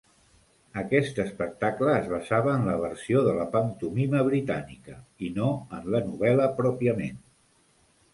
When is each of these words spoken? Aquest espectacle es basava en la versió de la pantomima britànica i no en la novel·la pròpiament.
Aquest 0.81 1.19
espectacle 1.23 1.91
es 1.97 2.07
basava 2.13 2.55
en 2.59 2.63
la 2.69 2.77
versió 2.83 3.21
de 3.27 3.35
la 3.39 3.45
pantomima 3.57 4.23
britànica 4.29 4.97
i 5.29 5.29
no 5.37 5.51
en 5.81 5.85
la 5.97 6.01
novel·la 6.07 6.49
pròpiament. 6.63 7.21